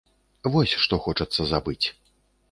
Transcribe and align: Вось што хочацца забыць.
Вось 0.53 0.71
што 0.85 0.97
хочацца 1.03 1.45
забыць. 1.51 1.85